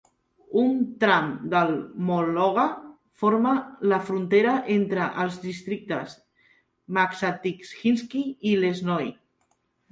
[0.59, 0.69] Un
[1.01, 1.73] tram del
[2.07, 2.63] Mologa
[3.25, 3.53] forma
[3.93, 6.19] la frontera entre els districtes
[6.99, 9.17] Maksatikhinsky i Lesnoy.